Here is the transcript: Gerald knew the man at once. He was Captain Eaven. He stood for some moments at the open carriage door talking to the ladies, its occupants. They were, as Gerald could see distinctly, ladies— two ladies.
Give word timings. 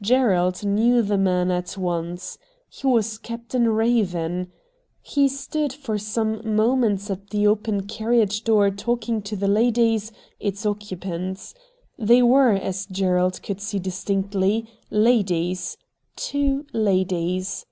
Gerald 0.00 0.64
knew 0.64 1.02
the 1.02 1.18
man 1.18 1.50
at 1.50 1.76
once. 1.76 2.38
He 2.70 2.86
was 2.86 3.18
Captain 3.18 3.66
Eaven. 3.82 4.50
He 5.02 5.28
stood 5.28 5.70
for 5.70 5.98
some 5.98 6.56
moments 6.56 7.10
at 7.10 7.28
the 7.28 7.46
open 7.46 7.86
carriage 7.86 8.42
door 8.42 8.70
talking 8.70 9.20
to 9.20 9.36
the 9.36 9.48
ladies, 9.48 10.10
its 10.40 10.64
occupants. 10.64 11.54
They 11.98 12.22
were, 12.22 12.52
as 12.54 12.86
Gerald 12.86 13.42
could 13.42 13.60
see 13.60 13.78
distinctly, 13.78 14.66
ladies— 14.90 15.76
two 16.16 16.64
ladies. 16.72 17.66